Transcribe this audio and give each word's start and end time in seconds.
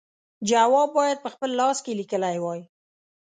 جواب 0.49 0.89
باید 0.97 1.17
په 1.23 1.29
خپل 1.33 1.49
لاس 1.59 1.77
لیکلی 1.99 2.37
وای. 2.43 2.61